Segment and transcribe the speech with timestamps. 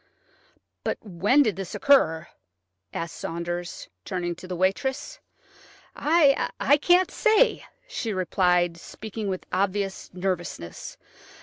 [0.83, 2.27] "But when did this occur?"
[2.91, 5.19] asked Saunders, turning to the waitress.
[5.95, 10.97] "I can't say," she replied, speaking with obvious nervousness.